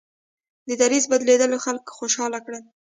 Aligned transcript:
د 0.67 0.69
دریځ 0.81 1.05
بدلېدل 1.11 1.51
خلک 1.65 1.83
خوشحاله 1.97 2.39
کړل. 2.45 2.63